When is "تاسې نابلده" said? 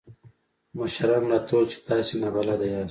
1.87-2.65